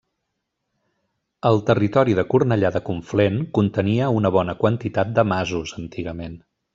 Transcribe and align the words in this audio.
El 1.49 1.59
territori 1.67 2.15
de 2.19 2.25
Cornellà 2.31 2.71
de 2.77 2.81
Conflent 2.87 3.37
contenia 3.59 4.11
una 4.21 4.35
bona 4.39 4.57
quantitat 4.65 5.13
de 5.19 5.27
masos, 5.33 5.75
antigament. 5.83 6.39